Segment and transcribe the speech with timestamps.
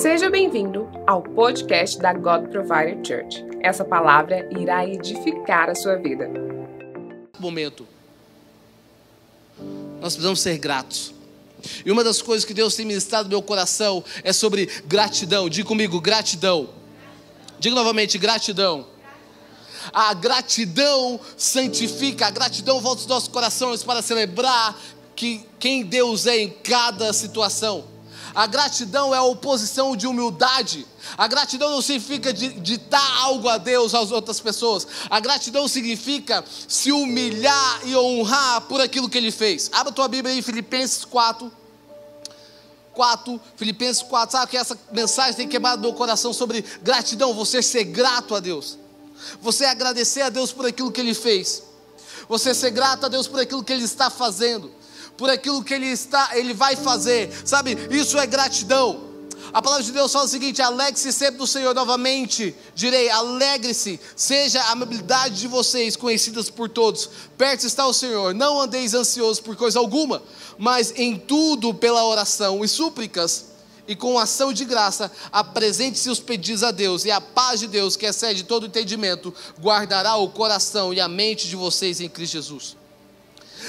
[0.00, 3.44] Seja bem-vindo ao podcast da God Provider Church.
[3.62, 6.26] Essa palavra irá edificar a sua vida.
[7.38, 7.86] Momento.
[10.00, 11.12] Nós precisamos ser gratos.
[11.84, 15.50] E uma das coisas que Deus tem ministrado no meu coração é sobre gratidão.
[15.50, 16.70] Diga comigo, gratidão.
[17.58, 18.86] Diga novamente, gratidão.
[19.92, 24.80] A gratidão santifica, a gratidão volta os nossos corações para celebrar
[25.14, 27.89] que quem Deus é em cada situação.
[28.34, 30.86] A gratidão é a oposição de humildade.
[31.16, 34.86] A gratidão não significa ditar algo a Deus, às outras pessoas.
[35.08, 39.70] A gratidão significa se humilhar e honrar por aquilo que Ele fez.
[39.72, 41.50] Abra tua Bíblia aí, Filipenses 4.
[42.92, 47.84] 4, Filipenses 4, sabe que essa mensagem tem queimado meu coração sobre gratidão, você ser
[47.84, 48.76] grato a Deus,
[49.40, 51.62] você agradecer a Deus por aquilo que Ele fez,
[52.28, 54.70] você ser grato a Deus por aquilo que Ele está fazendo,
[55.20, 57.30] por aquilo que ele está, ele vai fazer.
[57.44, 57.76] Sabe?
[57.90, 59.10] Isso é gratidão.
[59.52, 62.56] A palavra de Deus fala o seguinte: alegre-se sempre do Senhor novamente.
[62.74, 67.10] Direi, alegre-se, seja a amabilidade de vocês conhecidas por todos.
[67.36, 68.32] Perto está o Senhor.
[68.32, 70.22] Não andeis ansiosos por coisa alguma,
[70.56, 73.50] mas em tudo pela oração e súplicas
[73.86, 77.96] e com ação de graça, apresente-se os pedidos a Deus, e a paz de Deus,
[77.96, 82.79] que excede todo entendimento, guardará o coração e a mente de vocês em Cristo Jesus.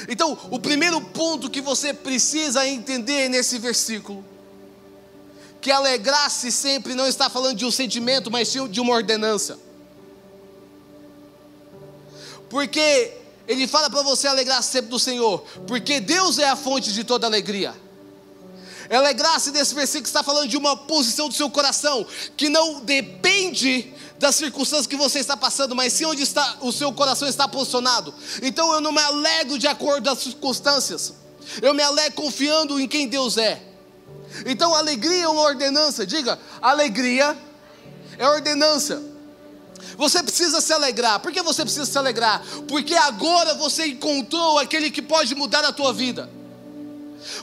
[0.08, 4.23] Então, o primeiro ponto que você precisa entender nesse versículo,
[5.59, 9.59] que alegrar-se sempre não está falando de um sentimento, mas sim de uma ordenança.
[12.50, 13.14] Porque
[13.47, 17.28] ele fala para você alegrar-se sempre do Senhor, porque Deus é a fonte de toda
[17.28, 17.75] alegria.
[18.89, 24.36] Alegrar-se nesse versículo está falando de uma posição do seu coração que não depende das
[24.36, 28.14] circunstâncias que você está passando, mas sim onde está o seu coração está posicionado.
[28.44, 31.16] Então eu não me alegro de acordo com as circunstâncias.
[31.59, 33.59] Eu me alegro confiando em quem Deus é.
[34.45, 36.05] Então alegria é uma ordenança.
[36.05, 37.36] Diga, alegria
[38.17, 39.02] é ordenança.
[39.97, 41.19] Você precisa se alegrar.
[41.19, 42.44] Por que você precisa se alegrar?
[42.68, 46.29] Porque agora você encontrou aquele que pode mudar a tua vida.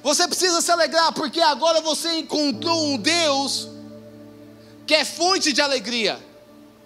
[0.03, 3.69] Você precisa se alegrar porque agora você encontrou um Deus
[4.87, 6.28] que é fonte de alegria.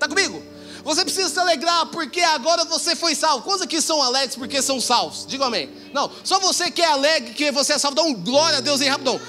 [0.03, 0.43] Está comigo?
[0.83, 3.45] Você precisa se alegrar porque agora você foi salvo.
[3.45, 5.25] Quantos aqui são alegres porque são salvos?
[5.25, 5.71] Diga amém.
[5.95, 7.95] Não, só você que é alegre que você é salvo.
[7.95, 9.21] Dá um glória a Deus aí, rapidão.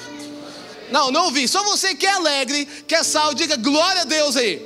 [0.92, 1.48] Não, não ouvi.
[1.48, 4.66] Só você que é alegre, que é salvo, diga glória a Deus aí.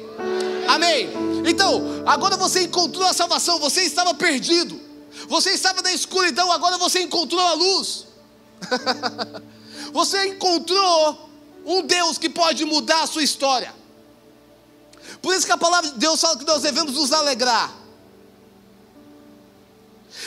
[0.70, 1.10] Amém.
[1.46, 3.60] Então, agora você encontrou a salvação.
[3.60, 4.80] Você estava perdido.
[5.28, 8.06] Você estava na escuridão, agora você encontrou a luz.
[9.92, 11.30] você encontrou
[11.66, 13.76] um Deus que pode mudar a sua história.
[15.22, 17.74] Por isso que a palavra de Deus fala que nós devemos nos alegrar.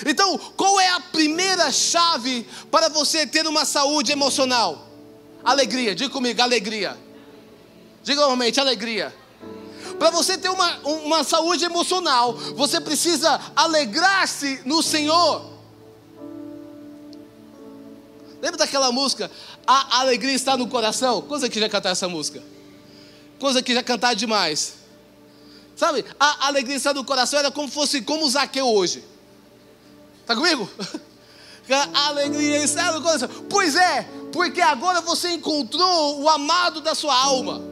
[0.07, 4.87] Então, qual é a primeira chave para você ter uma saúde emocional?
[5.45, 6.97] Alegria, diga comigo, alegria.
[8.03, 9.15] Diga normalmente, alegria.
[9.99, 15.51] Para você ter uma, uma saúde emocional, você precisa alegrar-se no Senhor.
[18.41, 19.31] Lembra daquela música?
[19.67, 21.21] A alegria está no coração?
[21.23, 22.43] Coisa que já cantar essa música?
[23.39, 24.80] Coisa que já cantar demais.
[25.81, 29.03] Sabe, a alegria no coração era como fosse como Zaqueu hoje.
[30.21, 30.69] Está comigo?
[31.95, 33.29] A alegria no coração.
[33.49, 37.63] Pois é, porque agora você encontrou o amado da sua alma.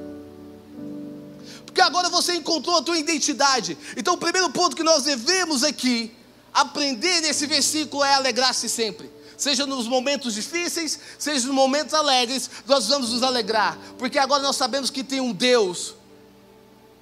[1.67, 3.77] Porque agora você encontrou a tua identidade.
[3.95, 6.11] Então, o primeiro ponto que nós devemos aqui
[6.55, 9.11] aprender nesse versículo é alegrar-se sempre.
[9.37, 13.77] Seja nos momentos difíceis, seja nos momentos alegres, nós vamos nos alegrar.
[13.99, 15.98] Porque agora nós sabemos que tem um Deus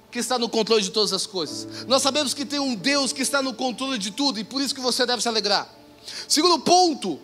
[0.09, 1.85] que está no controle de todas as coisas.
[1.85, 4.73] Nós sabemos que tem um Deus que está no controle de tudo e por isso
[4.73, 5.67] que você deve se alegrar.
[6.27, 7.19] Segundo ponto,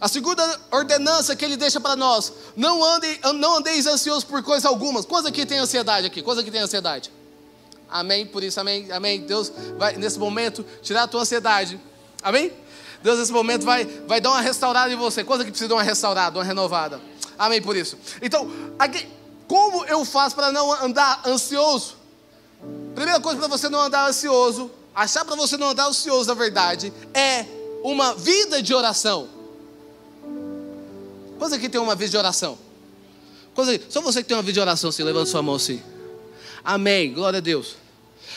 [0.00, 4.68] a segunda ordenança que ele deixa para nós: não, ande, não andeis ansiosos por coisa
[4.68, 5.02] alguma.
[5.02, 7.10] Coisa que tem ansiedade aqui, coisa que tem ansiedade.
[7.88, 8.26] Amém?
[8.26, 9.20] Por isso, amém, amém.
[9.20, 11.80] Deus vai nesse momento tirar a tua ansiedade.
[12.22, 12.52] Amém?
[13.02, 15.22] Deus nesse momento vai, vai dar uma restaurada em você.
[15.22, 17.00] Coisa que precisa de uma restaurada, uma renovada.
[17.38, 17.98] Amém por isso.
[18.22, 19.06] Então, aqui,
[19.46, 21.96] como eu faço para não andar ansioso?
[22.94, 26.92] Primeira coisa para você não andar ansioso, achar para você não andar ansioso, na verdade,
[27.12, 27.44] é
[27.82, 29.28] uma vida de oração.
[31.38, 32.58] Quantos aqui tem uma vida de oração?
[33.54, 35.82] Quantos Só você que tem uma vida de oração, assim, levanta sua mão assim.
[36.64, 37.76] Amém, glória a Deus.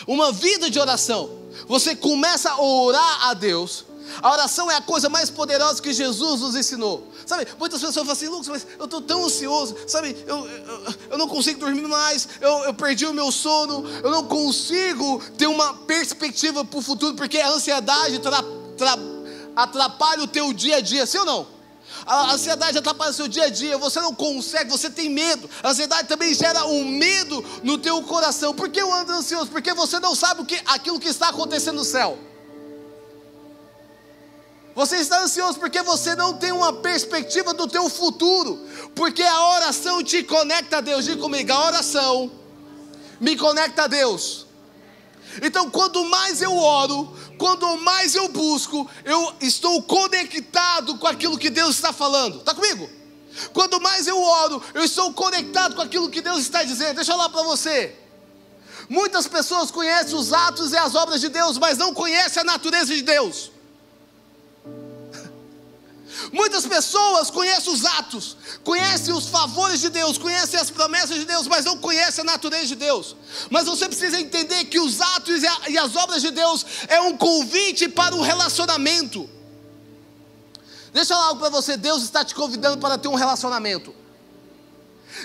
[0.05, 1.39] Uma vida de oração.
[1.67, 3.85] Você começa a orar a Deus
[4.21, 7.07] a oração é a coisa mais poderosa que Jesus nos ensinou.
[7.25, 11.17] Sabe, muitas pessoas falam assim, Lucas, mas eu estou tão ansioso, sabe, eu, eu, eu,
[11.17, 15.73] não consigo dormir mais, eu, eu perdi o meu sono, eu não consigo ter uma
[15.73, 18.43] perspectiva para o futuro, porque a ansiedade tra,
[18.77, 18.97] tra,
[19.55, 21.57] atrapalha o teu dia a dia, sim ou não?
[22.05, 25.49] A ansiedade atrapalha o seu dia a dia, você não consegue, você tem medo.
[25.63, 28.53] A ansiedade também gera um medo no teu coração.
[28.53, 29.49] Por que eu ando ansioso?
[29.49, 32.17] Porque você não sabe o que, aquilo que está acontecendo no céu.
[34.77, 38.63] Você está ansioso porque você não tem uma perspectiva do teu futuro.
[38.93, 41.03] Porque a oração te conecta a Deus.
[41.03, 42.31] Diga comigo, a oração
[43.19, 44.45] me conecta a Deus.
[45.41, 51.49] Então, quando mais eu oro, quando mais eu busco, eu estou conectado com aquilo que
[51.49, 52.37] Deus está falando.
[52.37, 52.87] Está comigo?
[53.53, 56.97] Quanto mais eu oro, eu estou conectado com aquilo que Deus está dizendo.
[56.97, 57.95] Deixa eu falar para você.
[58.87, 62.93] Muitas pessoas conhecem os atos e as obras de Deus, mas não conhecem a natureza
[62.93, 63.56] de Deus.
[66.31, 71.47] Muitas pessoas conhecem os atos, conhecem os favores de Deus, conhecem as promessas de Deus,
[71.47, 73.15] mas não conhecem a natureza de Deus.
[73.49, 77.87] Mas você precisa entender que os atos e as obras de Deus é um convite
[77.87, 79.29] para o relacionamento.
[80.93, 83.93] Deixa eu falar algo para você: Deus está te convidando para ter um relacionamento.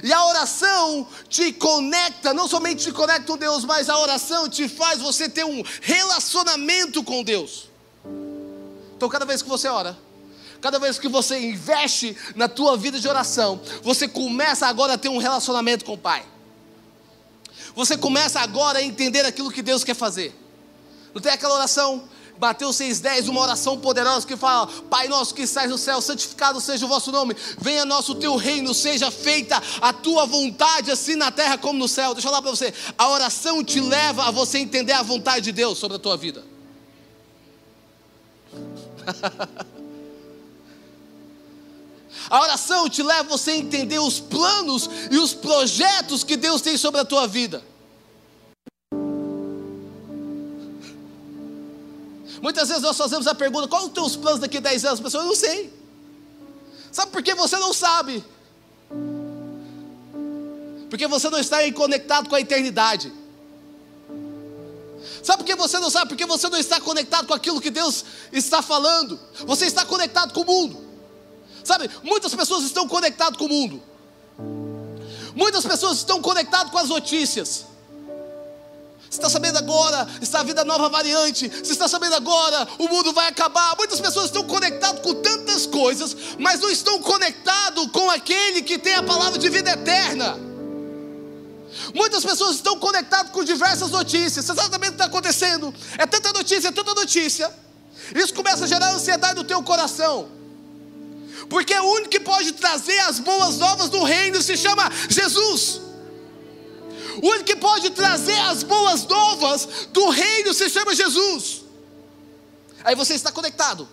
[0.02, 4.68] E a oração te conecta, não somente te conecta com Deus, mas a oração te
[4.68, 7.68] faz você ter um relacionamento com Deus.
[8.96, 9.98] Então, cada vez que você ora,
[10.62, 15.08] Cada vez que você investe na tua vida de oração, você começa agora a ter
[15.08, 16.24] um relacionamento com o Pai.
[17.74, 20.32] Você começa agora a entender aquilo que Deus quer fazer.
[21.12, 25.68] Não tem aquela oração, Mateus 6,10, uma oração poderosa que fala: Pai nosso que estás
[25.68, 30.26] no céu, santificado seja o vosso nome, venha nosso teu reino, seja feita a tua
[30.26, 32.14] vontade, assim na terra como no céu.
[32.14, 35.50] Deixa eu falar para você: a oração te leva a você entender a vontade de
[35.50, 36.44] Deus sobre a tua vida.
[42.28, 46.76] A oração te leva você a entender os planos e os projetos que Deus tem
[46.76, 47.62] sobre a tua vida.
[52.42, 55.00] Muitas vezes nós fazemos a pergunta: qual os teus planos daqui a 10 anos?
[55.00, 55.72] A pessoa, eu não sei.
[56.90, 58.24] Sabe por que você não sabe?
[60.90, 63.12] Porque você não está conectado com a eternidade.
[65.22, 66.08] Sabe por que você não sabe?
[66.08, 69.18] Porque você não está conectado com aquilo que Deus está falando.
[69.46, 70.81] Você está conectado com o mundo.
[71.64, 73.82] Sabe, muitas pessoas estão conectadas com o mundo.
[75.34, 77.66] Muitas pessoas estão conectadas com as notícias.
[79.08, 81.48] Você está sabendo agora, está a nova variante.
[81.48, 83.76] Você está sabendo agora, o mundo vai acabar.
[83.76, 88.94] Muitas pessoas estão conectadas com tantas coisas, mas não estão conectadas com aquele que tem
[88.94, 90.38] a palavra de vida eterna.
[91.94, 94.46] Muitas pessoas estão conectadas com diversas notícias.
[94.46, 95.74] Você está sabendo o que está acontecendo?
[95.98, 97.52] É tanta notícia, é tanta notícia.
[98.14, 100.41] Isso começa a gerar ansiedade no teu coração
[101.52, 105.82] porque o único que pode trazer as boas novas do reino se chama Jesus.
[107.22, 111.60] O único que pode trazer as boas novas do reino se chama Jesus.
[112.82, 113.86] Aí você está conectado.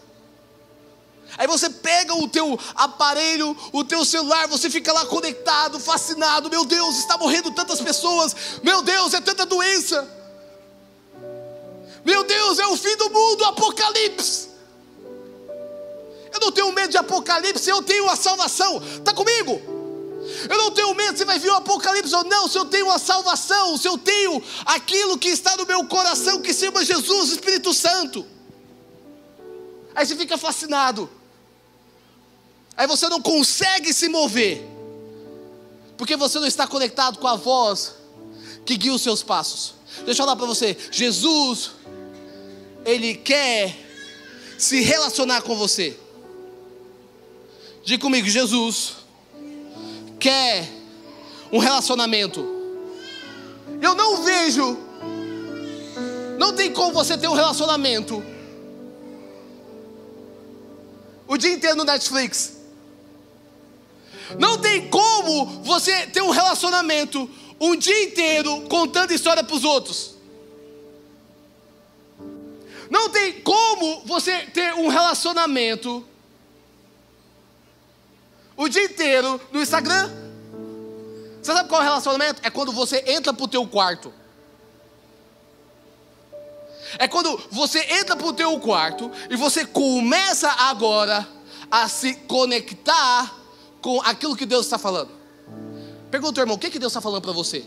[1.37, 6.49] Aí você pega o teu aparelho, o teu celular, você fica lá conectado, fascinado.
[6.49, 8.33] Meu Deus, está morrendo tantas pessoas.
[8.63, 10.07] Meu Deus, é tanta doença.
[12.05, 14.48] Meu Deus, é o fim do mundo, apocalipse.
[16.31, 18.81] Eu não tenho medo de apocalipse, eu tenho a salvação.
[18.97, 19.79] Está comigo?
[20.49, 22.99] Eu não tenho medo se vai vir o apocalipse ou não, se eu tenho a
[22.99, 28.25] salvação, se eu tenho aquilo que está no meu coração, que chama Jesus, Espírito Santo.
[29.95, 31.09] Aí você fica fascinado.
[32.77, 34.65] Aí você não consegue se mover,
[35.97, 37.95] porque você não está conectado com a voz
[38.65, 39.73] que guia os seus passos.
[40.05, 41.71] Deixa eu falar para você: Jesus,
[42.85, 43.75] Ele quer
[44.57, 45.97] se relacionar com você.
[47.89, 48.97] Diga comigo, Jesus
[50.19, 50.69] quer
[51.51, 52.39] um relacionamento.
[53.81, 54.77] Eu não vejo,
[56.37, 58.23] não tem como você ter um relacionamento
[61.27, 62.59] o dia inteiro no Netflix.
[64.37, 67.27] Não tem como você ter um relacionamento
[67.59, 70.13] um dia inteiro contando história para os outros.
[72.87, 76.05] Não tem como você ter um relacionamento
[78.59, 80.11] o dia inteiro no Instagram.
[81.41, 82.41] Você sabe qual é o relacionamento?
[82.43, 84.13] É quando você entra para o teu quarto.
[86.97, 91.25] É quando você entra para o teu quarto e você começa agora
[91.71, 93.33] a se conectar
[93.81, 95.11] com aquilo que Deus está falando.
[96.11, 97.65] Pergunta, irmão, o que, que Deus está falando para você?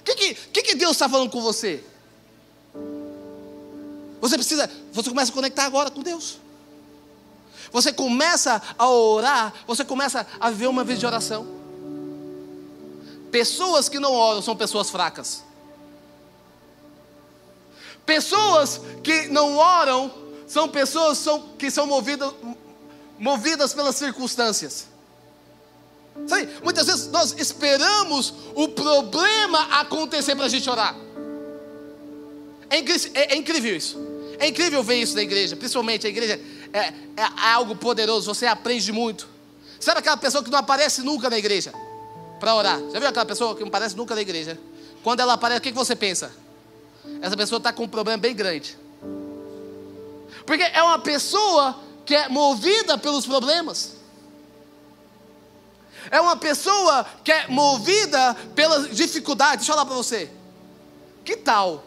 [0.00, 1.84] O que, que, que, que Deus está falando com você?
[4.18, 6.38] Você precisa, você começa a conectar agora com Deus.
[7.72, 11.46] Você começa a orar, você começa a viver uma vida de oração.
[13.30, 15.42] Pessoas que não oram são pessoas fracas.
[18.06, 20.10] Pessoas que não oram
[20.46, 21.26] são pessoas
[21.58, 22.32] que são movidas,
[23.18, 24.86] movidas pelas circunstâncias.
[26.26, 30.96] Sabe, muitas vezes nós esperamos o problema acontecer para a gente orar.
[32.70, 33.98] É, é, é, incrível isso.
[34.38, 36.40] É incrível ver isso na igreja, principalmente a igreja
[36.72, 39.28] é, é, é algo poderoso, você aprende muito.
[39.80, 41.72] Sabe aquela pessoa que não aparece nunca na igreja
[42.40, 42.78] para orar?
[42.92, 44.58] Já viu aquela pessoa que não aparece nunca na igreja?
[45.02, 46.32] Quando ela aparece, o que você pensa?
[47.22, 48.76] Essa pessoa está com um problema bem grande.
[50.44, 53.96] Porque é uma pessoa que é movida pelos problemas.
[56.10, 59.58] É uma pessoa que é movida pelas dificuldades.
[59.58, 60.30] Deixa eu falar para você.
[61.24, 61.84] Que tal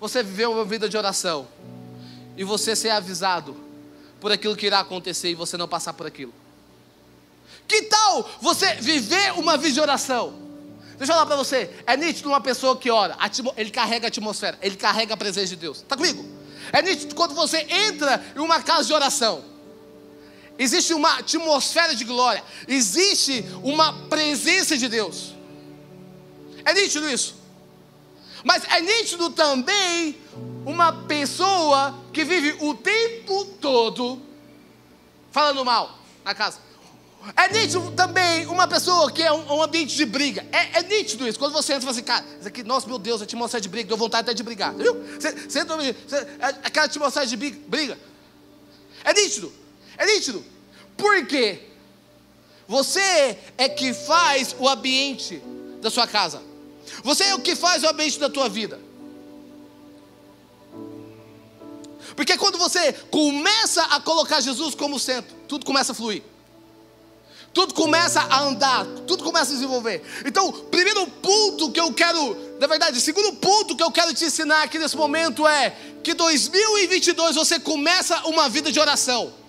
[0.00, 1.46] você viver uma vida de oração
[2.40, 3.54] e você ser avisado
[4.18, 6.32] por aquilo que irá acontecer e você não passar por aquilo?
[7.68, 10.32] Que tal você viver uma vida de oração?
[10.96, 13.14] Deixa eu falar para você, é nítido uma pessoa que ora,
[13.58, 15.78] ele carrega a atmosfera, ele carrega a presença de Deus.
[15.82, 16.26] Está comigo?
[16.72, 19.44] É nítido quando você entra em uma casa de oração,
[20.58, 25.34] existe uma atmosfera de glória, existe uma presença de Deus.
[26.64, 27.39] É nítido isso.
[28.44, 30.16] Mas é nítido também
[30.64, 34.20] uma pessoa que vive o tempo todo
[35.30, 36.58] falando mal na casa.
[37.36, 40.46] É nítido também uma pessoa que é um, um ambiente de briga.
[40.50, 41.38] É, é, nítido isso.
[41.38, 43.68] Quando você entra e fala assim, cara, isso aqui, nossa, meu Deus, a atmosfera de
[43.68, 44.74] briga, deu vontade até de brigar.
[44.74, 44.94] Viu?
[45.18, 47.98] Você, você entra, você, é, aquela atmosfera de briga.
[49.04, 49.52] É nítido.
[49.98, 50.42] É nítido.
[50.96, 51.68] Por quê?
[52.66, 55.42] Você é que faz o ambiente
[55.82, 56.49] da sua casa.
[57.02, 58.80] Você é o que faz o ambiente da tua vida.
[62.16, 66.22] Porque quando você começa a colocar Jesus como centro, tudo começa a fluir.
[67.52, 70.02] Tudo começa a andar, tudo começa a desenvolver.
[70.24, 74.62] Então, primeiro ponto que eu quero, na verdade, segundo ponto que eu quero te ensinar
[74.62, 79.39] aqui nesse momento é que 2022 você começa uma vida de oração.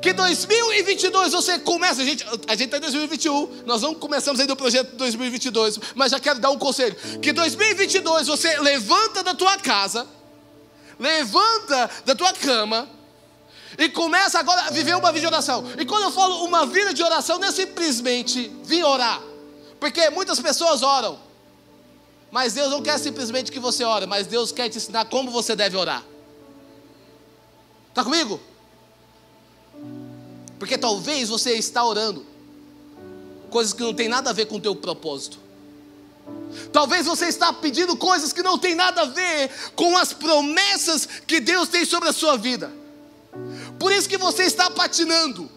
[0.00, 4.52] Que 2022 você começa, a gente a gente está em 2021, nós não começamos ainda
[4.52, 6.94] o projeto de 2022, mas já quero dar um conselho.
[7.20, 10.06] Que 2022 você levanta da tua casa,
[10.98, 12.88] levanta da tua cama,
[13.76, 15.64] e começa agora a viver uma vida de oração.
[15.76, 19.20] E quando eu falo uma vida de oração, não é simplesmente vir orar,
[19.80, 21.18] porque muitas pessoas oram,
[22.30, 25.56] mas Deus não quer simplesmente que você ore, mas Deus quer te ensinar como você
[25.56, 26.04] deve orar.
[27.88, 28.40] Está comigo?
[30.58, 32.26] Porque talvez você está orando
[33.50, 35.38] coisas que não tem nada a ver com o teu propósito.
[36.72, 41.40] Talvez você está pedindo coisas que não tem nada a ver com as promessas que
[41.40, 42.72] Deus tem sobre a sua vida.
[43.78, 45.48] Por isso que você está patinando.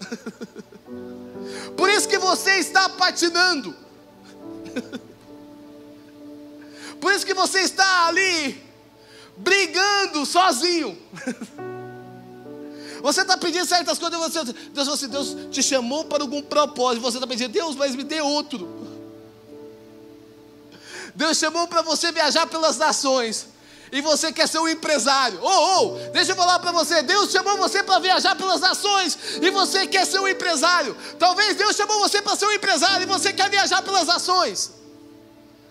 [1.76, 3.74] Por isso que você está patinando.
[7.00, 8.62] Por isso que você está ali
[9.36, 10.96] brigando sozinho.
[13.02, 17.02] Você está pedindo certas coisas, você, Deus, você, Deus te chamou para algum propósito.
[17.02, 18.68] Você está pedindo, Deus, mas me dê outro.
[21.14, 23.48] Deus chamou para você viajar pelas nações
[23.90, 25.38] e você quer ser um empresário.
[25.42, 29.50] Oh, oh, deixa eu falar para você: Deus chamou você para viajar pelas nações e
[29.50, 30.96] você quer ser um empresário.
[31.18, 34.72] Talvez Deus chamou você para ser um empresário e você quer viajar pelas nações.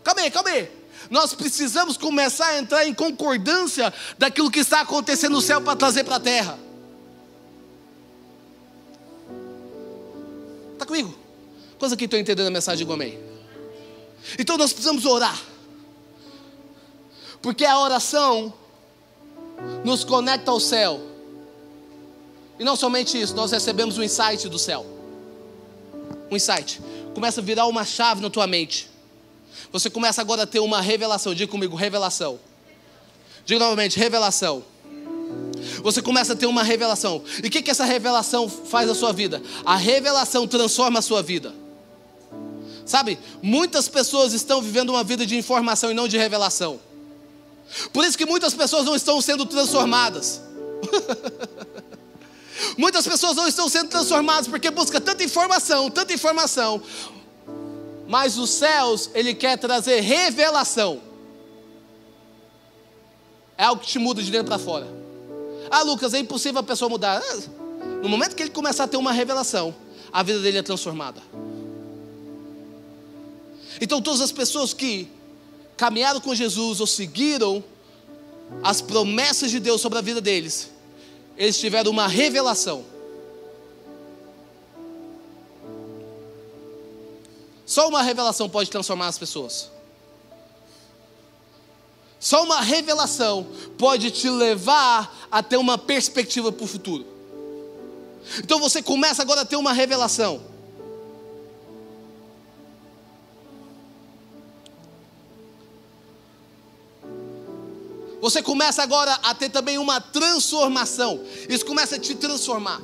[0.04, 0.70] Calma aí, calma aí.
[1.10, 6.04] Nós precisamos começar a entrar em concordância daquilo que está acontecendo no céu para trazer
[6.04, 6.71] para a terra.
[10.82, 11.16] Está comigo?
[11.78, 13.20] Coisa que estou entendendo a mensagem, digo amém.
[14.40, 15.40] Então nós precisamos orar.
[17.40, 18.52] Porque a oração
[19.86, 21.00] nos conecta ao céu.
[22.58, 24.84] E não somente isso, nós recebemos um insight do céu.
[26.32, 26.82] Um insight.
[27.14, 28.90] Começa a virar uma chave na tua mente.
[29.72, 31.36] Você começa agora a ter uma revelação.
[31.36, 32.40] Diga comigo, revelação.
[33.46, 34.64] Diga novamente, revelação.
[35.84, 37.24] Você começa a ter uma revelação.
[37.44, 39.42] E o que, que essa revelação faz na sua vida?
[39.66, 41.54] A revelação transforma a sua vida.
[42.86, 46.80] Sabe, muitas pessoas estão vivendo uma vida de informação e não de revelação.
[47.94, 50.42] Por isso que muitas pessoas não estão sendo transformadas.
[52.78, 56.82] muitas pessoas não estão sendo transformadas porque busca tanta informação, tanta informação.
[58.08, 61.02] Mas os céus, ele quer trazer revelação.
[63.58, 65.01] É algo que te muda de dentro para fora.
[65.72, 67.22] Ah, Lucas, é impossível a pessoa mudar.
[67.24, 67.38] Ah,
[68.04, 69.74] no momento que ele começar a ter uma revelação,
[70.12, 71.22] a vida dele é transformada.
[73.80, 75.08] Então, todas as pessoas que
[75.78, 77.64] caminharam com Jesus ou seguiram
[78.62, 80.70] as promessas de Deus sobre a vida deles,
[81.38, 82.84] eles tiveram uma revelação.
[87.66, 89.72] Só uma revelação pode transformar as pessoas.
[92.22, 93.48] Só uma revelação
[93.80, 97.04] pode te levar a ter uma perspectiva para o futuro.
[98.38, 100.40] Então você começa agora a ter uma revelação.
[108.22, 111.26] Você começa agora a ter também uma transformação.
[111.50, 112.80] Isso começa a te transformar.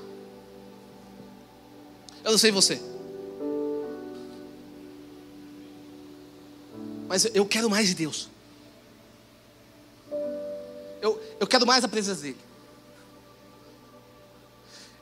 [2.24, 2.82] Eu não sei você.
[7.08, 8.36] Mas eu quero mais de Deus.
[11.40, 12.38] Eu, quero mais a presença dEle.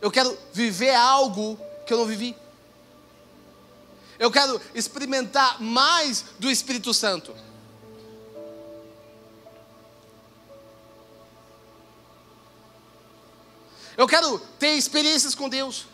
[0.01, 2.36] Eu quero viver algo que eu não vivi.
[4.18, 7.36] Eu quero experimentar mais do Espírito Santo.
[13.98, 15.86] Eu quero ter experiências com Deus.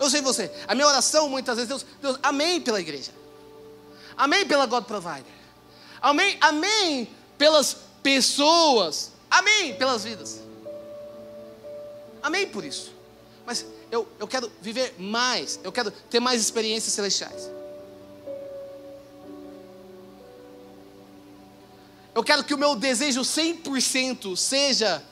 [0.00, 3.12] Eu sei você, a minha oração muitas vezes, Deus, Deus, amém pela igreja.
[4.16, 5.32] Amém pela God Provider.
[6.00, 9.12] Amém, amém pelas pessoas.
[9.30, 10.40] Amém pelas vidas.
[12.22, 12.92] Amém por isso.
[13.46, 17.50] Mas eu, eu quero viver mais, eu quero ter mais experiências celestiais.
[22.14, 25.02] Eu quero que o meu desejo 100% seja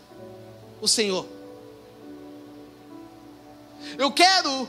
[0.80, 1.26] o Senhor.
[3.96, 4.68] Eu quero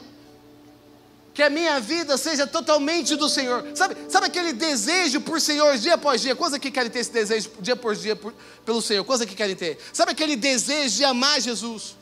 [1.38, 3.64] que a minha vida seja totalmente do Senhor.
[3.76, 6.36] Sabe, sabe aquele desejo por Senhor dia após dia?
[6.36, 8.34] Quantos aqui querem ter esse desejo dia por dia por,
[8.66, 9.04] pelo Senhor?
[9.04, 9.78] Quantos aqui querem ter?
[9.94, 11.96] Sabe aquele desejo de amar Jesus?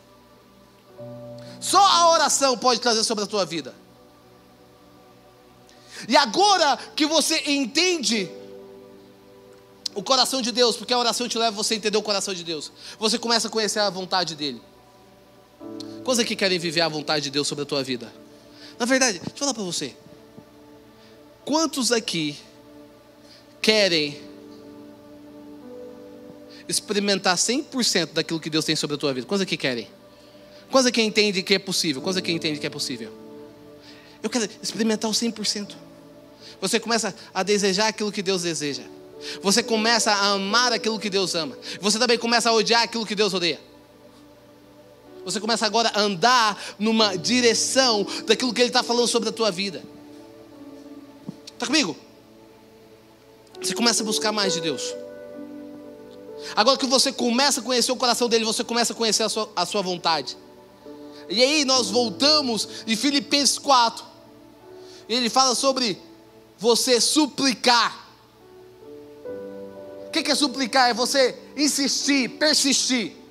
[1.60, 3.76] Só a oração pode trazer sobre a tua vida.
[6.08, 8.32] E agora que você entende
[9.94, 12.72] o coração de Deus, porque a oração te leva você entender o coração de Deus,
[12.98, 14.62] você começa a conhecer a vontade dEle.
[16.06, 18.24] Quantos aqui querem viver a vontade de Deus sobre a tua vida?
[18.78, 19.96] Na verdade, deixa eu falar para você.
[21.44, 22.38] Quantos aqui
[23.62, 24.20] querem
[26.68, 29.28] experimentar 100% daquilo que Deus tem sobre a tua vida?
[29.28, 29.88] Quantos aqui querem?
[30.72, 32.02] Quantos aqui entendem que é possível?
[32.02, 33.12] Quantos aqui entendem que é possível?
[34.22, 35.76] Eu quero experimentar o 100%.
[36.60, 38.84] Você começa a desejar aquilo que Deus deseja.
[39.42, 41.58] Você começa a amar aquilo que Deus ama.
[41.80, 43.60] Você também começa a odiar aquilo que Deus odeia.
[45.26, 49.50] Você começa agora a andar numa direção daquilo que Ele está falando sobre a tua
[49.50, 49.84] vida.
[51.54, 51.98] Está comigo?
[53.60, 54.94] Você começa a buscar mais de Deus.
[56.56, 59.52] Agora que você começa a conhecer o coração dele, você começa a conhecer a sua,
[59.56, 60.38] a sua vontade.
[61.28, 64.06] E aí nós voltamos em Filipenses 4.
[65.10, 66.00] E ele fala sobre
[66.60, 68.06] você suplicar.
[70.08, 70.92] O que é suplicar?
[70.92, 73.25] É você insistir, persistir.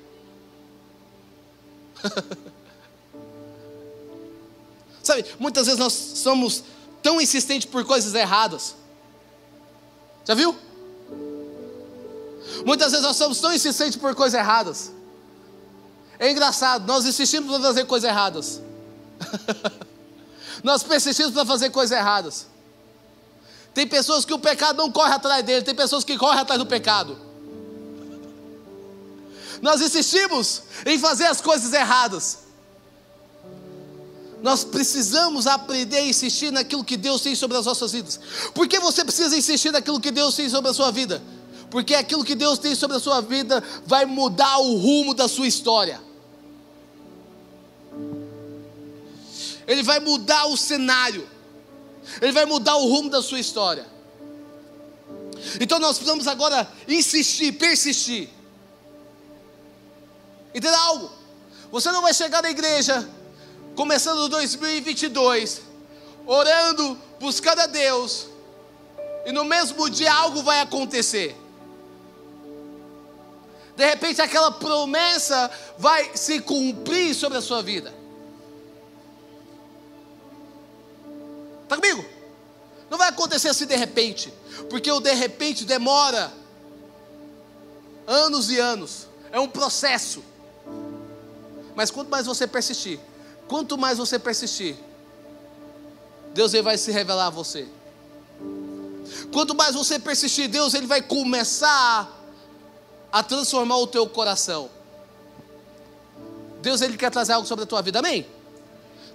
[5.03, 6.63] Sabe, muitas vezes nós somos
[7.03, 8.75] tão insistentes por coisas erradas.
[10.25, 10.57] Já viu?
[12.65, 14.91] Muitas vezes nós somos tão insistentes por coisas erradas.
[16.17, 18.61] É engraçado, nós insistimos para fazer coisas erradas.
[20.63, 22.47] nós persistimos para fazer coisas erradas.
[23.73, 26.65] Tem pessoas que o pecado não corre atrás dele, tem pessoas que correm atrás do
[26.65, 27.24] pecado.
[29.65, 32.37] Nós insistimos em fazer as coisas erradas.
[34.39, 38.19] Nós precisamos aprender a insistir naquilo que Deus tem sobre as nossas vidas.
[38.53, 41.19] Por que você precisa insistir naquilo que Deus tem sobre a sua vida?
[41.71, 45.47] Porque aquilo que Deus tem sobre a sua vida vai mudar o rumo da sua
[45.47, 45.99] história.
[49.65, 51.27] Ele vai mudar o cenário.
[52.21, 53.87] Ele vai mudar o rumo da sua história.
[55.59, 58.34] Então nós precisamos agora insistir, persistir.
[60.55, 61.11] Entenda algo?
[61.69, 63.05] Você não vai chegar na igreja,
[63.75, 65.61] começando 2022,
[66.25, 68.27] orando, buscando a Deus,
[69.25, 71.35] e no mesmo dia algo vai acontecer.
[73.75, 77.93] De repente aquela promessa vai se cumprir sobre a sua vida.
[81.63, 82.05] Está comigo?
[82.89, 84.33] Não vai acontecer assim de repente,
[84.69, 86.31] porque o de repente demora
[88.07, 90.23] anos e anos, é um processo.
[91.75, 92.99] Mas quanto mais você persistir,
[93.47, 94.75] quanto mais você persistir,
[96.33, 97.67] Deus ele vai se revelar a você.
[99.31, 102.11] Quanto mais você persistir, Deus ele vai começar
[103.11, 104.69] a transformar o teu coração.
[106.61, 108.25] Deus ele quer trazer algo sobre a tua vida, amém?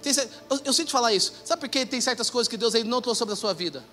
[0.01, 0.13] Tem,
[0.49, 1.33] eu, eu sinto falar isso.
[1.45, 3.83] Sabe por que tem certas coisas que Deus ele não trouxe sobre a sua vida?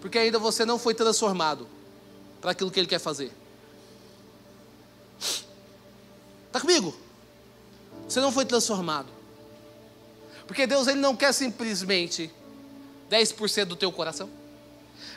[0.00, 1.68] Porque ainda você não foi transformado
[2.40, 3.32] para aquilo que Ele quer fazer.
[6.46, 6.94] Está comigo?
[8.12, 9.10] Você não foi transformado.
[10.46, 12.30] Porque Deus ele não quer simplesmente
[13.10, 14.28] 10% do teu coração.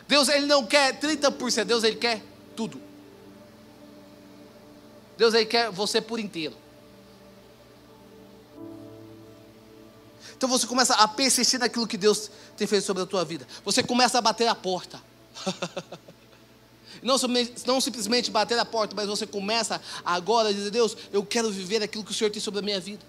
[0.08, 2.24] Deus ele não quer 30%, Deus ele quer
[2.56, 2.82] tudo.
[5.18, 6.56] Deus aí quer você por inteiro.
[10.38, 13.46] Então você começa a persistir naquilo que Deus tem feito sobre a tua vida.
[13.66, 15.02] Você começa a bater a porta.
[17.02, 17.16] não,
[17.66, 21.84] não simplesmente bater a porta, mas você começa agora a dizer: Deus, eu quero viver
[21.84, 23.04] aquilo que o Senhor tem sobre a minha vida.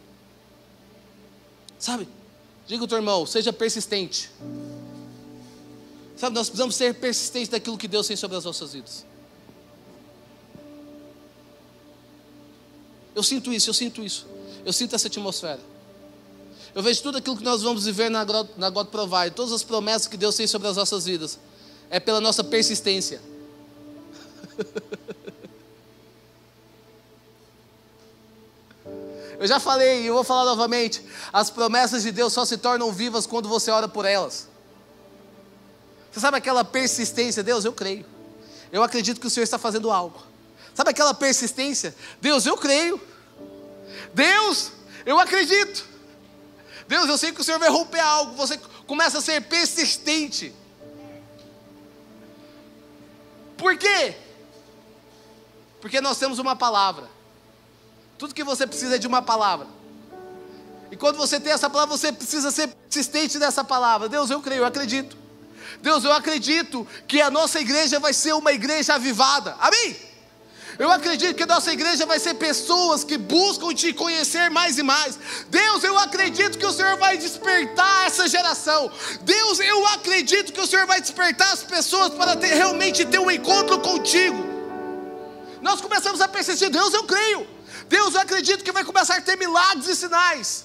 [1.78, 2.08] Sabe?
[2.66, 4.30] Diga ao teu irmão, seja persistente.
[6.16, 9.04] Sabe, nós precisamos ser persistentes naquilo que Deus tem sobre as nossas vidas.
[13.14, 14.26] Eu sinto isso, eu sinto isso.
[14.64, 15.60] Eu sinto essa atmosfera.
[16.74, 20.06] Eu vejo tudo aquilo que nós vamos viver na, na God Provide, todas as promessas
[20.06, 21.38] que Deus tem sobre as nossas vidas.
[21.88, 23.22] É pela nossa persistência.
[29.38, 32.90] Eu já falei e eu vou falar novamente: as promessas de Deus só se tornam
[32.92, 34.48] vivas quando você ora por elas.
[36.10, 37.42] Você sabe aquela persistência?
[37.42, 38.06] Deus, eu creio.
[38.72, 40.20] Eu acredito que o Senhor está fazendo algo.
[40.74, 41.94] Sabe aquela persistência?
[42.20, 43.00] Deus, eu creio.
[44.14, 44.72] Deus,
[45.04, 45.86] eu acredito.
[46.88, 48.34] Deus, eu sei que o Senhor vai romper algo.
[48.36, 50.54] Você começa a ser persistente.
[53.58, 54.16] Por quê?
[55.86, 57.08] Porque nós temos uma palavra.
[58.18, 59.68] Tudo que você precisa é de uma palavra.
[60.90, 64.08] E quando você tem essa palavra, você precisa ser persistente nessa palavra.
[64.08, 65.16] Deus, eu creio, eu acredito.
[65.80, 69.54] Deus, eu acredito que a nossa igreja vai ser uma igreja avivada.
[69.60, 69.94] Amém?
[70.76, 74.82] Eu acredito que a nossa igreja vai ser pessoas que buscam te conhecer mais e
[74.82, 75.16] mais.
[75.50, 78.90] Deus, eu acredito que o Senhor vai despertar essa geração.
[79.22, 83.30] Deus, eu acredito que o Senhor vai despertar as pessoas para ter, realmente ter um
[83.30, 84.45] encontro contigo.
[85.66, 87.44] Nós começamos a persistir, Deus, eu creio.
[87.88, 90.64] Deus, eu acredito que vai começar a ter milagres e sinais.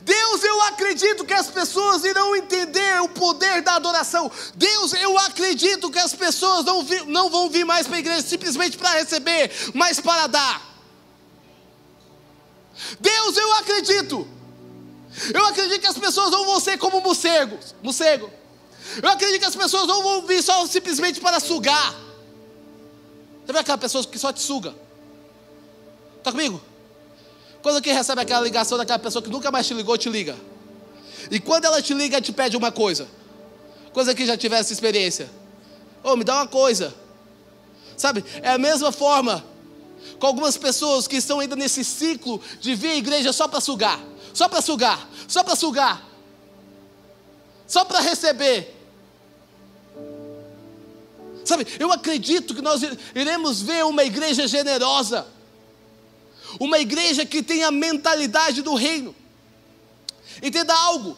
[0.00, 4.32] Deus, eu acredito que as pessoas irão entender o poder da adoração.
[4.54, 8.22] Deus, eu acredito que as pessoas não, vi, não vão vir mais para a igreja
[8.22, 10.62] simplesmente para receber, mas para dar.
[12.98, 14.26] Deus, eu acredito.
[15.34, 18.32] Eu acredito que as pessoas não vão ser como morcegos, morcego.
[19.02, 22.09] Eu acredito que as pessoas não vão vir só simplesmente para sugar.
[23.44, 24.74] Você vê aquela pessoa que só te suga?
[26.18, 26.60] Está comigo?
[27.62, 30.36] Quando que recebe aquela ligação daquela pessoa que nunca mais te ligou, te liga.
[31.30, 33.08] E quando ela te liga, te pede uma coisa.
[33.92, 35.30] Coisa que já tivesse experiência.
[36.02, 36.94] Ô, oh, me dá uma coisa.
[37.96, 38.24] Sabe?
[38.42, 39.44] É a mesma forma
[40.18, 44.00] com algumas pessoas que estão ainda nesse ciclo de vir à igreja só para sugar,
[44.32, 46.02] só para sugar, só para sugar,
[47.66, 48.79] só para receber.
[51.50, 52.80] Sabe, eu acredito que nós
[53.14, 55.26] iremos ver uma igreja generosa
[56.58, 59.14] uma igreja que tem a mentalidade do reino.
[60.42, 61.16] Entenda algo.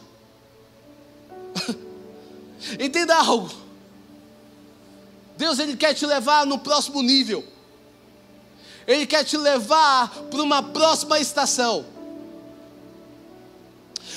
[2.79, 3.51] Entenda algo.
[5.37, 7.47] Deus ele quer te levar no próximo nível.
[8.87, 11.87] Ele quer te levar para uma próxima estação.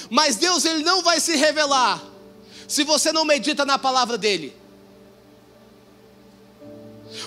[0.09, 2.03] Mas Deus ele não vai se revelar
[2.67, 4.55] se você não medita na palavra dele.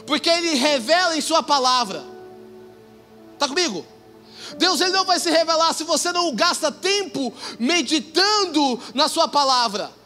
[0.09, 2.03] Porque ele revela em sua palavra.
[3.35, 3.85] Está comigo?
[4.57, 9.93] Deus ele não vai se revelar se você não gasta tempo meditando na sua palavra.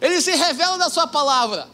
[0.00, 1.68] Ele se revela na sua palavra.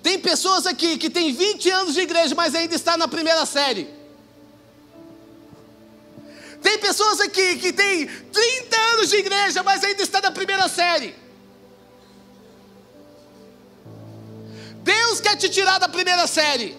[0.00, 3.95] Tem pessoas aqui que têm 20 anos de igreja, mas ainda está na primeira série.
[6.66, 11.14] Tem pessoas aqui que têm 30 anos de igreja, mas ainda está na primeira série.
[14.82, 16.76] Deus quer te tirar da primeira série.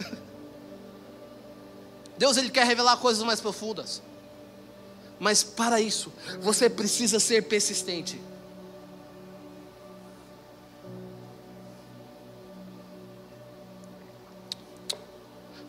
[2.18, 4.02] Deus ele quer revelar coisas mais profundas.
[5.20, 8.20] Mas para isso, você precisa ser persistente.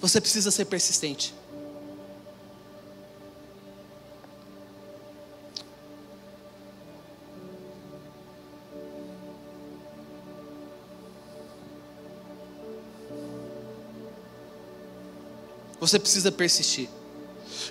[0.04, 1.34] Você precisa ser persistente.
[15.80, 16.90] Você precisa persistir.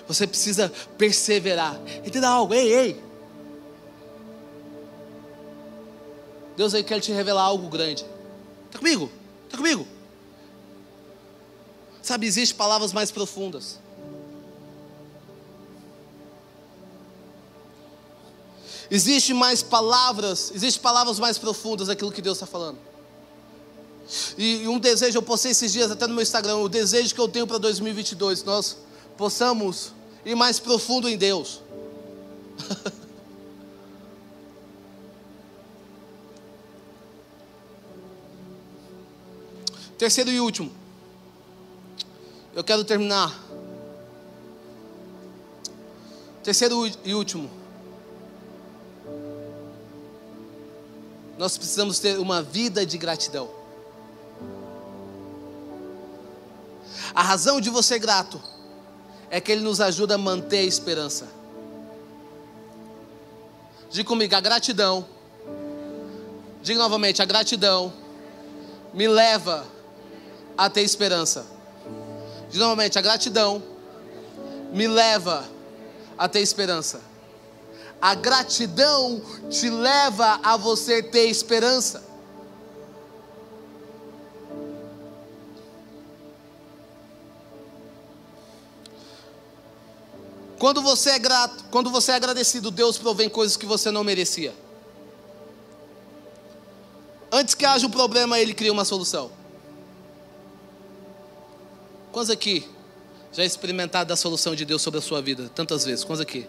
[0.07, 1.79] Você precisa perseverar.
[2.03, 3.03] Entenda algo, ei, ei.
[6.57, 8.03] Deus aí quer te revelar algo grande.
[8.65, 9.11] Está comigo?
[9.45, 9.92] Está comigo?
[12.03, 13.79] Sabe, existem palavras mais profundas.
[18.91, 22.77] Existem mais palavras, existem palavras mais profundas daquilo que Deus está falando.
[24.37, 27.29] E um desejo, eu postei esses dias até no meu Instagram, o desejo que eu
[27.29, 28.77] tenho para 2022, nós
[29.17, 29.93] possamos
[30.25, 31.61] e mais profundo em Deus.
[39.97, 40.82] Terceiro e último.
[42.55, 43.33] Eu quero terminar.
[46.43, 47.49] Terceiro e último.
[51.37, 53.49] Nós precisamos ter uma vida de gratidão.
[57.15, 58.39] A razão de você ser grato
[59.31, 61.27] é que Ele nos ajuda a manter a esperança.
[63.89, 65.07] Diga comigo, a gratidão.
[66.61, 67.91] Diga novamente, a gratidão
[68.93, 69.65] me leva
[70.55, 71.52] a ter esperança.
[72.53, 73.63] Diga novamente, a gratidão
[74.71, 75.43] me leva
[76.15, 77.01] a ter esperança.
[77.99, 82.03] A gratidão te leva a você ter esperança.
[90.59, 94.53] Quando você é grato, quando você é agradecido, Deus provém coisas que você não merecia.
[97.31, 99.42] Antes que haja um problema, Ele cria uma solução.
[102.13, 102.69] Quantos aqui
[103.31, 105.49] já experimentaram da solução de Deus sobre a sua vida?
[105.55, 106.05] Tantas vezes.
[106.05, 106.47] Quantos aqui?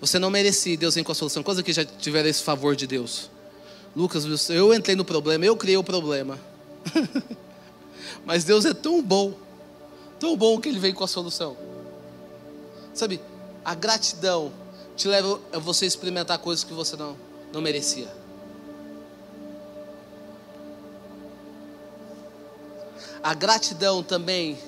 [0.00, 1.42] Você não merecia, Deus vem com a solução.
[1.42, 3.30] Quantos aqui já tiveram esse favor de Deus?
[3.94, 6.40] Lucas, eu entrei no problema, eu criei o problema.
[8.24, 9.34] Mas Deus é tão bom,
[10.18, 11.54] tão bom que Ele vem com a solução.
[12.94, 13.20] Sabe,
[13.62, 14.50] a gratidão
[14.96, 17.14] te leva a você experimentar coisas que você não,
[17.52, 18.08] não merecia.
[23.22, 24.58] A gratidão também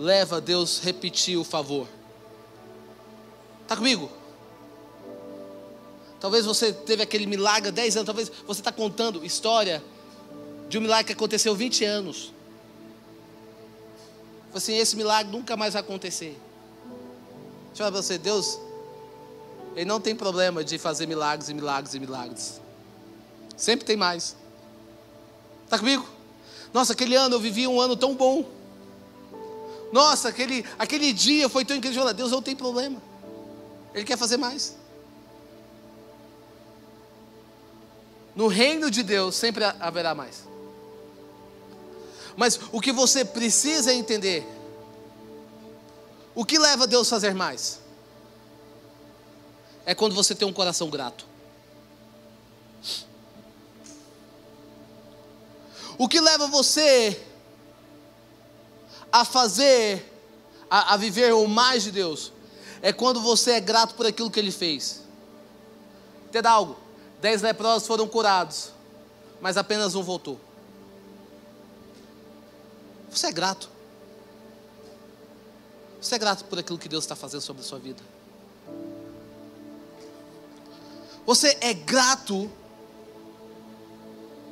[0.00, 1.86] leva Deus repetir o favor.
[3.62, 4.10] Está comigo?
[6.18, 9.84] Talvez você teve aquele milagre há 10 anos, talvez você está contando história
[10.70, 12.32] de um milagre que aconteceu 20 anos.
[14.54, 16.36] Assim, esse milagre nunca mais vai acontecer.
[17.68, 18.58] Deixa eu falar para você, Deus,
[19.76, 22.60] Ele não tem problema de fazer milagres e milagres e milagres.
[23.54, 24.34] Sempre tem mais.
[25.66, 26.08] Está comigo?
[26.72, 28.59] Nossa, aquele ano eu vivi um ano tão bom.
[29.92, 32.12] Nossa, aquele, aquele dia foi tão incrível.
[32.14, 33.02] Deus não tem problema.
[33.94, 34.76] Ele quer fazer mais.
[38.34, 40.48] No reino de Deus sempre haverá mais.
[42.36, 44.46] Mas o que você precisa entender
[46.34, 47.80] o que leva Deus a fazer mais?
[49.84, 51.26] É quando você tem um coração grato.
[55.98, 57.20] O que leva você
[59.12, 60.12] a fazer,
[60.68, 62.32] a, a, viver o mais de Deus,
[62.82, 65.02] é quando você é grato por aquilo que Ele fez.
[66.28, 66.76] Entenda algo?
[67.20, 68.72] Dez leprosos foram curados,
[69.40, 70.40] mas apenas um voltou.
[73.10, 73.68] Você é grato.
[76.00, 78.02] Você é grato por aquilo que Deus está fazendo sobre a sua vida?
[81.26, 82.50] Você é grato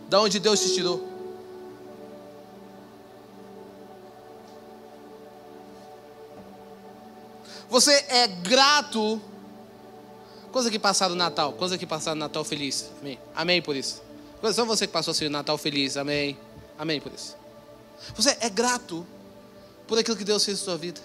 [0.08, 1.17] da onde Deus te tirou?
[7.68, 9.20] Você é grato?
[10.50, 12.90] Coisa que passaram o Natal, coisa que passaram o Natal feliz.
[13.00, 13.18] Amém.
[13.34, 14.02] Amém por isso.
[14.54, 15.96] Só você que passou o Natal feliz.
[15.96, 16.38] Amém.
[16.78, 17.36] Amém por isso.
[18.14, 19.06] Você é grato
[19.86, 21.00] por aquilo que Deus fez na sua vida?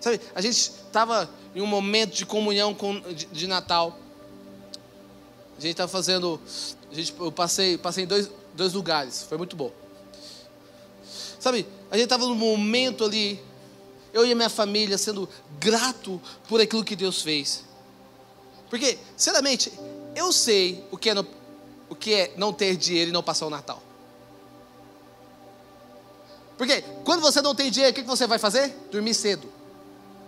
[0.00, 3.96] Sabe, a gente estava em um momento de comunhão com, de, de, Natal.
[5.56, 6.40] A gente estava fazendo.
[6.90, 9.70] A gente, eu passei, passei em dois, dois lugares, foi muito bom.
[11.38, 13.40] Sabe, a gente estava num momento ali,
[14.12, 17.64] eu e a minha família sendo grato por aquilo que Deus fez.
[18.68, 19.72] Porque, sinceramente,
[20.14, 21.26] eu sei o que é, no,
[21.88, 23.82] o que é não ter dinheiro e não passar o Natal.
[26.56, 28.74] Porque quando você não tem dinheiro, o que você vai fazer?
[28.90, 29.48] Dormir cedo.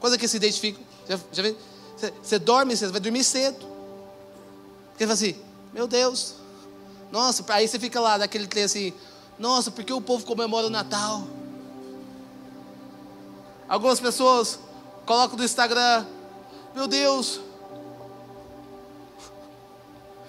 [0.01, 0.81] Coisa que se identifica.
[1.09, 1.55] Já, já vê?
[1.97, 3.67] Você, você dorme, você vai dormir cedo.
[4.91, 5.37] Porque fala assim,
[5.73, 6.35] meu Deus.
[7.13, 8.93] Nossa, aí você fica lá daquele trem assim,
[9.39, 11.27] nossa, porque o povo comemora o Natal?
[13.69, 14.59] Algumas pessoas
[15.07, 16.07] colocam no Instagram,
[16.75, 17.41] meu Deus,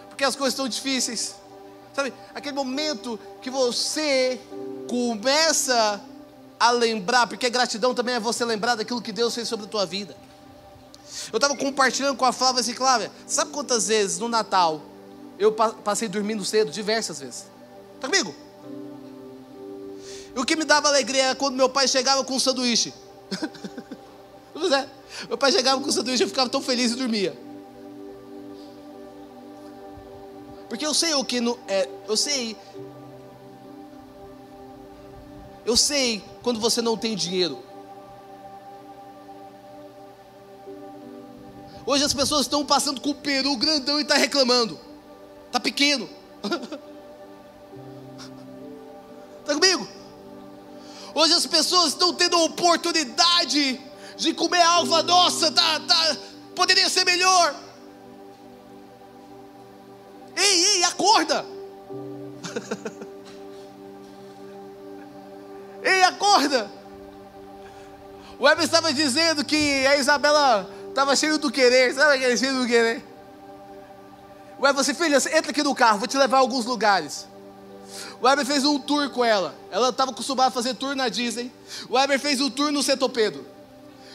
[0.10, 1.36] porque as coisas estão difíceis.
[1.93, 4.39] Sabe, aquele momento que você
[4.89, 6.02] começa
[6.60, 9.86] a lembrar, porque gratidão também é você lembrar daquilo que Deus fez sobre a tua
[9.86, 10.15] vida.
[11.32, 14.82] Eu estava compartilhando com a Flávia assim, Flávia, sabe quantas vezes no Natal
[15.38, 16.71] eu passei dormindo cedo?
[16.71, 17.45] Diversas vezes.
[17.95, 18.34] Está comigo?
[20.36, 22.93] E o que me dava alegria era quando meu pai chegava com um sanduíche.
[24.53, 24.89] Mas é.
[25.27, 27.38] Meu pai chegava com o sanduíche, eu ficava tão feliz e dormia.
[30.69, 31.88] Porque eu sei o que não é.
[32.07, 32.57] Eu sei.
[35.65, 37.63] Eu sei quando você não tem dinheiro.
[41.85, 44.79] Hoje as pessoas estão passando com o peru grandão e está reclamando.
[45.47, 46.09] Está pequeno.
[49.41, 49.94] Está comigo?
[51.15, 53.80] Hoje as pessoas estão tendo a oportunidade
[54.17, 56.17] de comer alva nossa, tá, tá,
[56.54, 57.56] poderia ser melhor.
[60.36, 61.45] Ei, ei, acorda!
[65.82, 66.69] ei, acorda!
[68.38, 72.67] O Weber estava dizendo que a Isabela estava cheia do querer, sabe aquele cheio do
[72.67, 73.01] querer?
[74.60, 77.25] O Weber, você filha, entra aqui no carro, vou te levar a alguns lugares.
[78.25, 79.53] O Weber fez um tour com ela.
[79.69, 81.53] Ela estava acostumada a fazer tour na Disney.
[81.88, 83.45] O Weber fez um tour no Seto Pedro.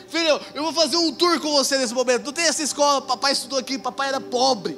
[0.08, 2.24] Filho, eu vou fazer um tour com você nesse momento.
[2.24, 4.76] Não tem essa escola, papai estudou aqui, papai era pobre.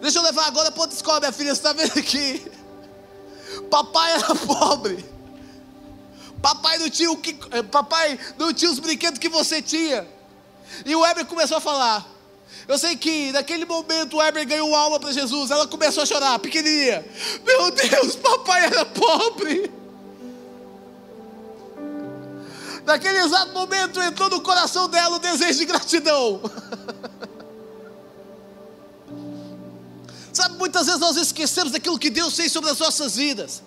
[0.00, 2.50] Deixa eu levar agora para outra escola, minha filha, você está vendo aqui?
[3.70, 5.04] Papai era pobre.
[6.40, 10.08] Papai não tinha o que, eh, papai não tinha os brinquedos que você tinha.
[10.86, 12.17] E o Weber começou a falar.
[12.66, 15.50] Eu sei que naquele momento o Weber ganhou alma para Jesus.
[15.50, 17.04] Ela começou a chorar, pequenininha.
[17.44, 19.70] Meu Deus, papai era pobre.
[22.84, 26.40] Naquele exato momento entrou no coração dela o desejo de gratidão.
[30.32, 33.62] Sabe, muitas vezes nós esquecemos daquilo que Deus fez sobre as nossas vidas.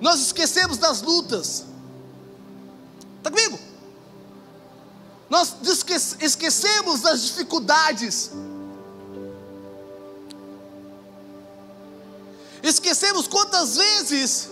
[0.00, 1.64] Nós esquecemos das lutas.
[3.18, 3.67] Está comigo?
[5.28, 5.54] Nós
[6.20, 8.30] esquecemos das dificuldades.
[12.62, 14.48] Esquecemos quantas vezes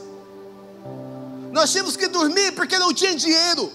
[1.50, 3.72] nós tínhamos que dormir porque não tinha dinheiro.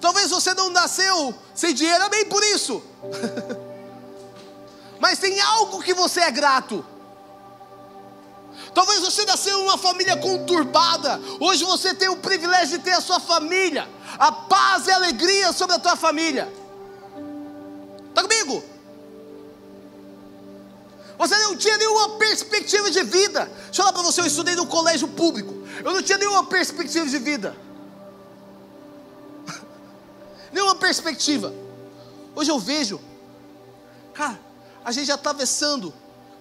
[0.00, 2.82] Talvez você não nasceu sem dinheiro, amém por isso.
[5.00, 6.84] mas tem algo que você é grato.
[8.74, 11.20] Talvez você nasceu em uma família conturbada.
[11.40, 13.88] Hoje você tem o privilégio de ter a sua família.
[14.18, 16.52] A paz e a alegria sobre a tua família.
[18.08, 18.62] Está comigo?
[21.18, 23.44] Você não tinha nenhuma perspectiva de vida.
[23.44, 25.54] Deixa eu falar para você, eu estudei no colégio público.
[25.84, 27.56] Eu não tinha nenhuma perspectiva de vida.
[30.50, 31.52] nenhuma perspectiva.
[32.34, 33.00] Hoje eu vejo,
[34.14, 34.40] cara,
[34.84, 35.92] a gente atravessando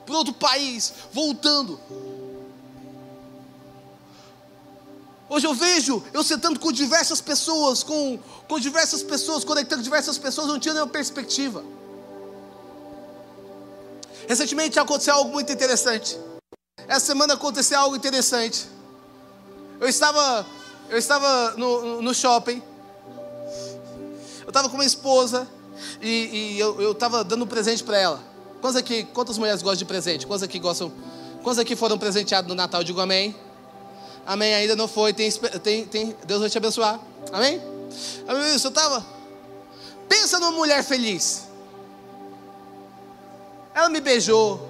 [0.06, 1.80] para outro país, voltando.
[5.30, 10.48] Hoje eu vejo eu sentando com diversas pessoas, com, com diversas pessoas, conectando diversas pessoas,
[10.48, 11.64] não tinha nenhuma perspectiva.
[14.28, 16.18] Recentemente aconteceu algo muito interessante.
[16.88, 18.68] Essa semana aconteceu algo interessante.
[19.80, 20.46] Eu estava,
[20.90, 22.62] eu estava no, no shopping.
[24.42, 25.48] Eu estava com minha esposa
[26.02, 28.20] e, e eu estava dando um presente para ela.
[28.60, 30.26] Quantas aqui, quantas mulheres gostam de presente?
[30.26, 30.92] Quantas aqui gostam?
[31.44, 32.84] Quantas aqui foram presenteados no Natal?
[32.84, 33.36] Digo amém.
[34.26, 34.54] Amém.
[34.54, 35.14] Ainda não foi.
[35.14, 37.00] Tem, tem, tem, Deus vai te abençoar.
[37.32, 37.62] Amém?
[38.28, 38.50] Amém.
[38.50, 39.06] Eu estava.
[40.08, 41.48] Pensa numa mulher feliz.
[43.74, 44.68] Ela me beijou.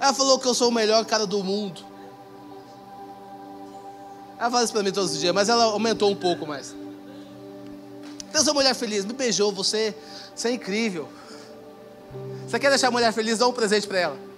[0.00, 1.84] Ela falou que eu sou o melhor cara do mundo.
[4.38, 6.74] Ela faz isso para mim todos os dias, mas ela aumentou um pouco mais.
[8.32, 9.94] Pensa uma mulher feliz, me beijou, você,
[10.34, 11.08] você é incrível.
[12.48, 13.38] Você quer deixar a mulher feliz?
[13.38, 14.31] Dá um presente para ela.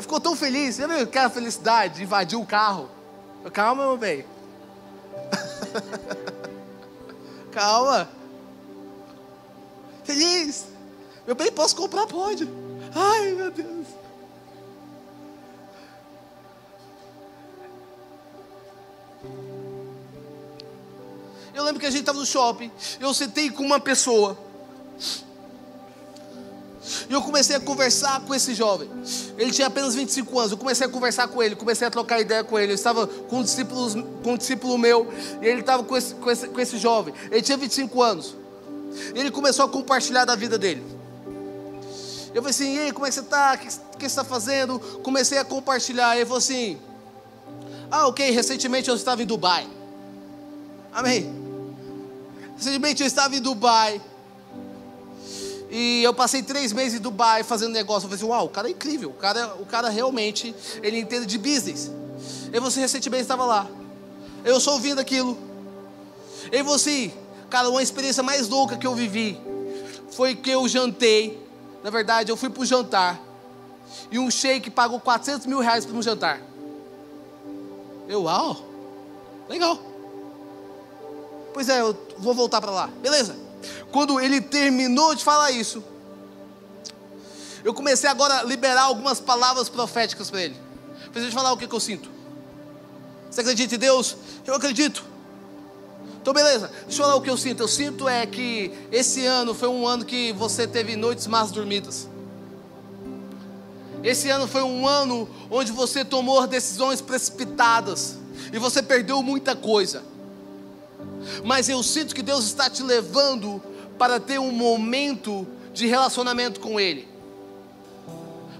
[0.00, 0.76] Ela ficou tão feliz.
[0.76, 2.02] Você viu aquela felicidade?
[2.02, 2.88] Invadiu o carro.
[3.52, 4.24] Calma, meu bem.
[7.52, 8.08] Calma.
[10.02, 10.68] Feliz.
[11.26, 12.06] Meu bem, posso comprar?
[12.06, 12.48] Pode.
[12.94, 13.86] Ai, meu Deus.
[21.52, 24.38] Eu lembro que a gente estava no shopping, eu sentei com uma pessoa.
[27.08, 28.88] E eu comecei a conversar com esse jovem.
[29.36, 30.52] Ele tinha apenas 25 anos.
[30.52, 32.72] Eu comecei a conversar com ele, comecei a trocar ideia com ele.
[32.72, 35.12] Eu estava com um, discípulo, com um discípulo meu,
[35.42, 37.12] e ele estava com esse, com, esse, com esse jovem.
[37.30, 38.34] Ele tinha 25 anos.
[39.14, 40.82] Ele começou a compartilhar da vida dele.
[42.34, 43.54] Eu falei assim: e aí, como é que você está?
[43.54, 44.78] O que, que você está fazendo?
[45.02, 46.16] Comecei a compartilhar.
[46.16, 46.78] Ele falou assim:
[47.90, 49.68] ah, ok, recentemente eu estava em Dubai.
[50.92, 51.30] Amém.
[52.56, 54.00] Recentemente eu estava em Dubai.
[55.70, 58.06] E eu passei três meses em Dubai fazendo negócio.
[58.06, 59.10] Eu falei assim, uau, o cara é incrível.
[59.10, 61.90] O cara, o cara realmente, ele entende de business.
[62.52, 63.68] E você recentemente estava lá.
[64.44, 65.38] Eu só ouvindo aquilo.
[66.50, 67.12] E você,
[67.48, 69.40] cara, uma experiência mais louca que eu vivi
[70.10, 71.40] foi que eu jantei.
[71.84, 73.20] Na verdade, eu fui para o jantar.
[74.10, 76.40] E um sheik pagou 400 mil reais para um jantar.
[78.08, 78.56] Eu, uau,
[79.48, 79.78] legal.
[81.54, 82.88] Pois é, eu vou voltar para lá.
[83.00, 83.49] Beleza.
[83.90, 85.82] Quando ele terminou de falar isso,
[87.64, 90.56] eu comecei agora a liberar algumas palavras proféticas para ele.
[91.12, 92.08] Preciso falar o que, que eu sinto.
[93.30, 94.16] Você acredita em Deus?
[94.46, 95.04] Eu acredito.
[96.20, 96.70] Então, beleza.
[96.86, 97.62] Deixa eu falar o que eu sinto.
[97.62, 102.08] Eu sinto é que esse ano foi um ano que você teve noites más dormidas.
[104.02, 108.16] Esse ano foi um ano onde você tomou decisões precipitadas
[108.52, 110.02] e você perdeu muita coisa.
[111.44, 113.62] Mas eu sinto que Deus está te levando
[113.98, 117.10] para ter um momento de relacionamento com Ele.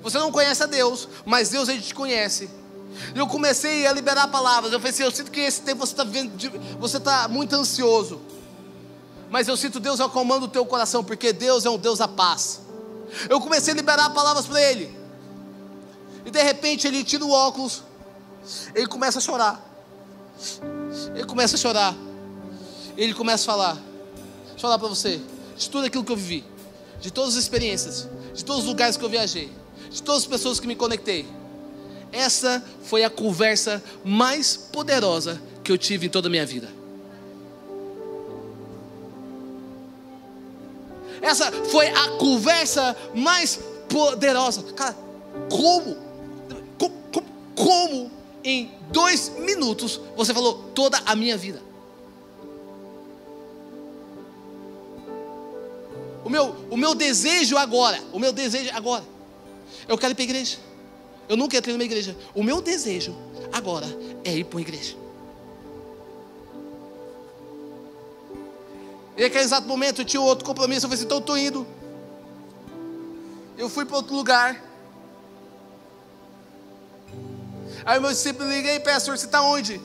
[0.03, 2.49] Você não conhece a Deus, mas Deus ele te conhece.
[3.15, 4.73] E eu comecei a liberar palavras.
[4.73, 6.05] Eu falei assim: eu sinto que esse tempo você está
[6.79, 8.21] você está muito ansioso.
[9.29, 12.61] Mas eu sinto Deus acalmando o teu coração, porque Deus é um Deus da paz.
[13.29, 14.99] Eu comecei a liberar palavras para ele.
[16.25, 17.83] E de repente ele tira o óculos,
[18.75, 19.61] ele começa a chorar.
[21.15, 21.95] Ele começa a chorar.
[23.01, 23.75] Ele começa a falar.
[23.75, 25.19] Deixa eu falar para você,
[25.57, 26.45] de tudo aquilo que eu vivi,
[27.01, 29.51] de todas as experiências, de todos os lugares que eu viajei,
[29.91, 31.27] de todas as pessoas que me conectei.
[32.13, 36.69] Essa foi a conversa mais poderosa que eu tive em toda a minha vida.
[41.23, 44.63] Essa foi a conversa mais poderosa.
[44.75, 44.95] Cara,
[45.49, 45.97] como?
[46.77, 48.11] Como, como
[48.45, 51.70] em dois minutos você falou toda a minha vida?
[56.31, 59.03] O meu, o meu desejo agora, o meu desejo agora,
[59.89, 60.59] eu quero ir para a igreja.
[61.29, 62.17] Eu nunca entrei numa igreja.
[62.33, 63.17] O meu desejo
[63.53, 63.85] agora
[64.23, 64.95] é ir para uma igreja.
[69.17, 70.87] E naquele exato momento eu tinha outro compromisso.
[70.87, 71.67] Eu falei assim: então eu estou indo.
[73.59, 74.63] Eu fui para outro lugar.
[77.85, 79.75] Aí meu discípulo liguei, pastor, você está onde?
[79.75, 79.81] Eu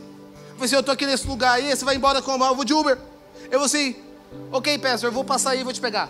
[0.53, 2.45] falei assim: eu estou aqui nesse lugar aí, você vai embora como?
[2.45, 2.99] Eu vou de Uber.
[3.49, 3.95] Eu vou assim,
[4.51, 6.07] ok, pastor, eu vou passar aí e vou te pegar.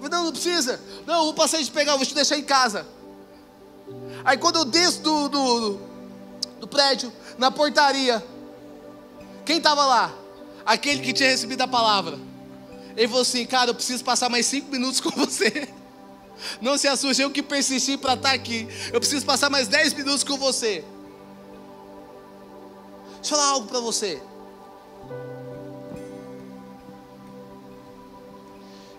[0.00, 0.80] Não, não precisa.
[1.06, 2.86] Não, vou passar te pegar, vou te deixar em casa.
[4.24, 5.80] Aí quando eu desço do, do, do,
[6.60, 8.24] do prédio, na portaria,
[9.44, 10.12] quem estava lá?
[10.66, 12.18] aquele que tinha recebido a palavra.
[12.96, 15.68] Ele falou assim: Cara, eu preciso passar mais cinco minutos com você.
[16.60, 18.68] Não se assuste, eu que persisti para estar tá aqui.
[18.92, 20.84] Eu preciso passar mais dez minutos com você.
[23.14, 24.20] Deixa eu falar algo para você.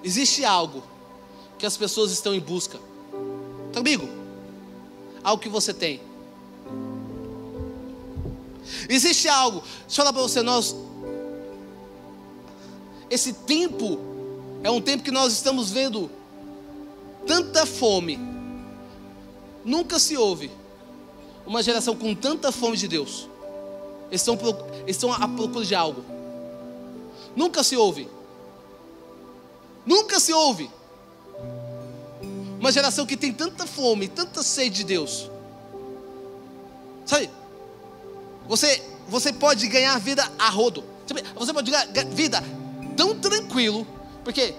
[0.08, 0.82] Existe algo
[1.58, 2.80] que as pessoas estão em busca.
[3.74, 4.08] Tá comigo?
[5.22, 6.00] Algo que você tem.
[8.88, 9.60] Existe algo.
[9.60, 10.74] Deixa eu falar para você, nós
[13.10, 14.00] esse tempo
[14.64, 16.10] é um tempo que nós estamos vendo
[17.26, 18.18] tanta fome.
[19.66, 20.50] Nunca se houve
[21.46, 23.28] uma geração com tanta fome de Deus.
[24.10, 24.38] Eles estão,
[24.88, 26.02] estão à procura de algo.
[27.36, 28.16] Nunca se houve.
[29.88, 30.70] Nunca se houve.
[32.60, 35.32] Uma geração que tem tanta fome, tanta sede de Deus.
[37.06, 37.30] Sabe?
[38.50, 40.84] Você, você pode ganhar vida a rodo.
[41.36, 42.44] Você pode ganhar vida
[42.98, 43.88] tão tranquilo,
[44.26, 44.54] porque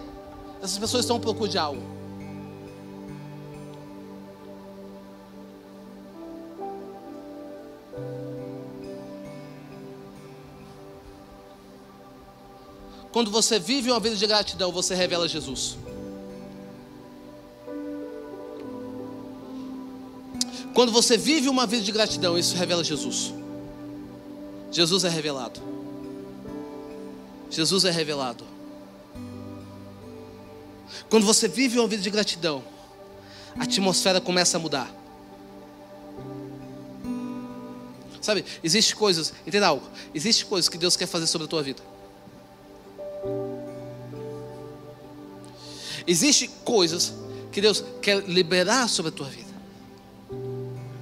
[0.63, 1.98] essas pessoas estão à procura de algo.
[13.19, 15.77] Quando você vive uma vida de gratidão, você revela Jesus.
[20.73, 23.35] Quando você vive uma vida de gratidão, isso revela Jesus.
[24.71, 25.61] Jesus é revelado.
[27.51, 28.45] Jesus é revelado.
[31.11, 32.63] Quando você vive uma vida de gratidão,
[33.59, 34.95] a atmosfera começa a mudar.
[38.23, 41.98] Sabe, existe coisas, entenda algo, existe coisas que Deus quer fazer sobre a tua vida.
[46.09, 47.13] Existe coisas
[47.53, 49.53] que Deus quer liberar sobre a tua vida.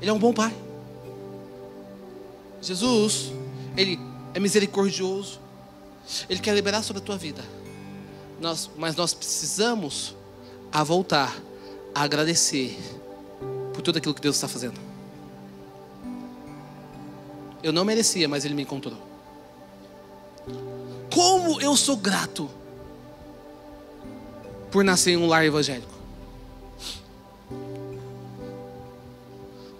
[0.01, 0.53] Ele é um bom pai.
[2.61, 3.31] Jesus,
[3.77, 4.01] ele
[4.35, 5.39] é misericordioso.
[6.29, 7.45] Ele quer liberar sobre a tua vida.
[8.41, 10.17] Nós, mas nós precisamos
[10.73, 11.41] a voltar
[11.95, 12.77] a agradecer
[13.73, 14.81] por tudo aquilo que Deus está fazendo.
[17.63, 18.99] Eu não merecia, mas Ele me encontrou.
[21.15, 22.51] Como eu sou grato
[24.77, 25.91] por nascer em um lar evangélico.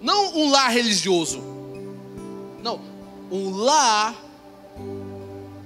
[0.01, 1.39] Não um lar religioso.
[2.63, 2.81] Não,
[3.29, 4.15] um lar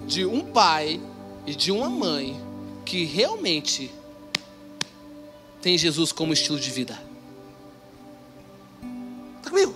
[0.06, 1.00] de um pai
[1.48, 2.38] e de uma mãe
[2.84, 3.90] que realmente
[5.62, 7.02] tem Jesus como estilo de vida.
[9.38, 9.74] Está comigo?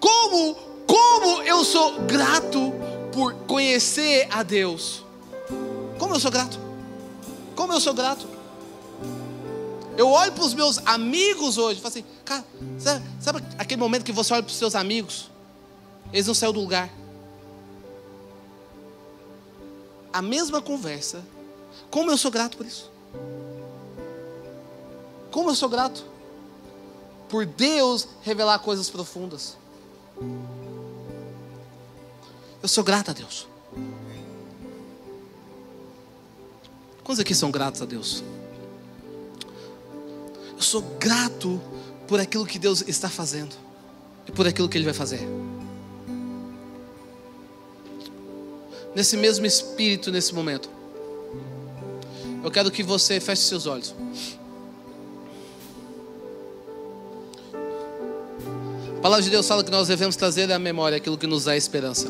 [0.00, 0.56] Como,
[0.88, 2.72] como eu sou grato
[3.12, 5.04] por conhecer a Deus.
[6.00, 6.71] Como eu sou grato.
[7.62, 8.26] Como eu sou grato.
[9.96, 12.44] Eu olho para os meus amigos hoje e falo assim, cara,
[12.76, 15.30] sabe, sabe aquele momento que você olha para os seus amigos
[16.12, 16.90] Eles não saiu do lugar.
[20.12, 21.22] A mesma conversa.
[21.88, 22.90] Como eu sou grato por isso.
[25.30, 26.04] Como eu sou grato
[27.28, 29.56] por Deus revelar coisas profundas.
[32.60, 33.46] Eu sou grato a Deus.
[37.04, 38.22] Quantos aqui são gratos a Deus?
[40.54, 41.60] Eu sou grato
[42.06, 43.54] por aquilo que Deus está fazendo
[44.26, 45.20] e por aquilo que Ele vai fazer.
[48.94, 50.68] Nesse mesmo espírito, nesse momento,
[52.44, 53.94] eu quero que você feche seus olhos.
[58.98, 61.56] A palavra de Deus fala que nós devemos trazer à memória aquilo que nos dá
[61.56, 62.08] esperança.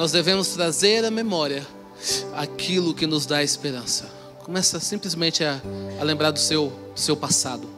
[0.00, 1.66] Nós devemos trazer à memória
[2.34, 4.10] aquilo que nos dá esperança.
[4.42, 5.60] Começa simplesmente a,
[6.00, 7.68] a lembrar do seu, do seu passado.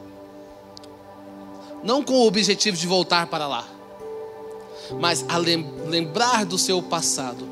[1.83, 3.67] Não com o objetivo de voltar para lá,
[5.01, 7.45] mas a lem, lembrar do seu passado.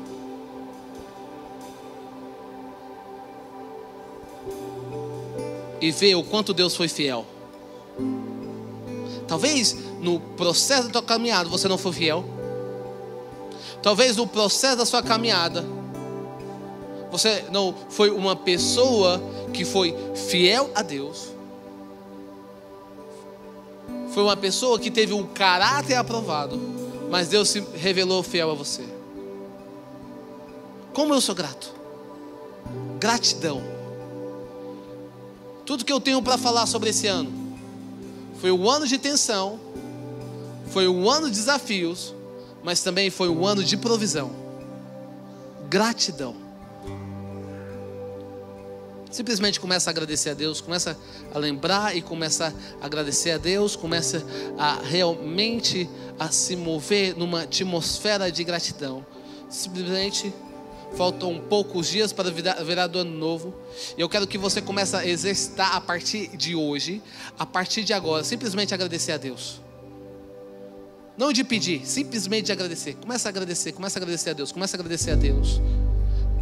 [5.82, 7.26] E ver o quanto Deus foi fiel.
[9.28, 12.41] Talvez no processo da tua caminhada você não foi fiel.
[13.82, 15.64] Talvez no processo da sua caminhada
[17.12, 19.22] você não foi uma pessoa
[19.52, 21.28] que foi fiel a Deus.
[24.14, 26.58] Foi uma pessoa que teve um caráter aprovado,
[27.10, 28.82] mas Deus se revelou fiel a você.
[30.94, 31.74] Como eu sou grato.
[32.98, 33.62] Gratidão.
[35.66, 37.30] Tudo que eu tenho para falar sobre esse ano
[38.40, 39.60] foi um ano de tensão,
[40.68, 42.14] foi um ano de desafios,
[42.62, 44.30] mas também foi um ano de provisão.
[45.68, 46.36] Gratidão.
[49.10, 50.98] Simplesmente começa a agradecer a Deus, começa
[51.34, 54.24] a lembrar e começa a agradecer a Deus, começa
[54.58, 55.88] a realmente
[56.18, 59.04] a se mover numa atmosfera de gratidão.
[59.50, 60.32] Simplesmente
[60.96, 63.54] faltam poucos dias para virar do ano novo.
[63.96, 67.02] E eu quero que você comece a exercitar a partir de hoje,
[67.38, 69.61] a partir de agora, simplesmente agradecer a Deus.
[71.16, 72.94] Não de pedir, simplesmente de agradecer.
[72.94, 75.60] Começa a agradecer, começa a agradecer a Deus, começa a agradecer a Deus.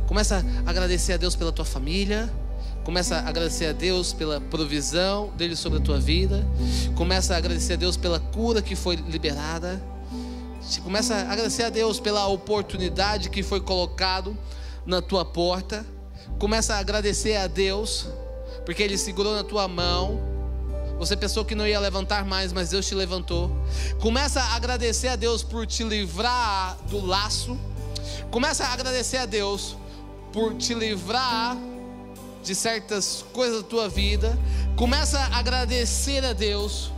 [0.07, 2.33] Começa a agradecer a Deus pela tua família.
[2.85, 6.47] Começa a agradecer a Deus pela provisão dele sobre a tua vida.
[6.97, 9.81] Começa a agradecer a Deus pela cura que foi liberada.
[10.83, 14.37] Começa a agradecer a Deus pela oportunidade que foi colocado
[14.87, 15.85] na tua porta.
[16.39, 18.07] Começa a agradecer a Deus
[18.65, 20.30] porque ele segurou na tua mão.
[21.01, 23.51] Você pensou que não ia levantar mais, mas Deus te levantou.
[24.03, 27.59] Começa a agradecer a Deus por te livrar do laço.
[28.31, 29.79] Começa a agradecer a Deus
[30.31, 31.57] por te livrar
[32.45, 34.39] de certas coisas da tua vida.
[34.77, 36.93] Começa a agradecer a Deus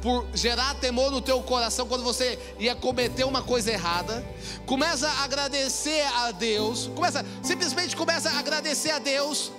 [0.00, 4.24] por gerar temor no teu coração quando você ia cometer uma coisa errada.
[4.64, 6.88] Começa a agradecer a Deus.
[6.94, 9.50] Começa, simplesmente começa a agradecer a Deus.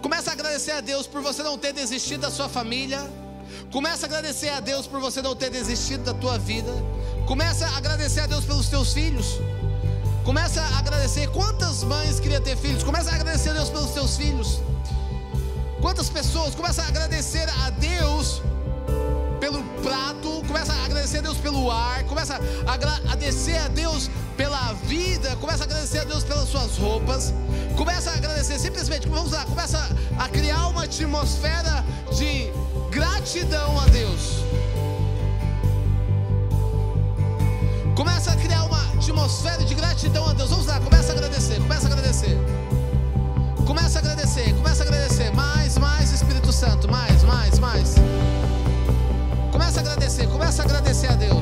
[0.00, 3.00] Começa a agradecer a Deus por você não ter desistido da sua família.
[3.72, 6.72] Começa a agradecer a Deus por você não ter desistido da tua vida.
[7.26, 9.40] Começa a agradecer a Deus pelos teus filhos.
[10.24, 11.26] Começa a agradecer.
[11.30, 12.84] Quantas mães queriam ter filhos?
[12.84, 14.60] Começa a agradecer a Deus pelos seus filhos.
[15.80, 16.54] Quantas pessoas?
[16.54, 18.40] Começa a agradecer a Deus
[19.40, 20.44] pelo prato.
[20.46, 22.04] Começa a agradecer a Deus pelo ar.
[22.04, 24.08] Começa a agradecer a Deus
[24.42, 25.36] pela vida.
[25.36, 27.32] Começa a agradecer a Deus pelas suas roupas.
[27.76, 29.08] Começa a agradecer simplesmente.
[29.08, 29.44] Vamos lá.
[29.44, 29.78] Começa
[30.18, 32.50] a criar uma atmosfera de
[32.90, 34.42] gratidão a Deus.
[37.94, 40.50] Começa a criar uma atmosfera de gratidão a Deus.
[40.50, 42.38] Vamos lá, começa a agradecer, começa a agradecer.
[43.64, 45.30] Começa a agradecer, começa a agradecer.
[45.34, 47.94] Mais, mais, Espírito Santo, mais, mais, mais.
[49.52, 51.41] Começa a agradecer, começa a agradecer a Deus.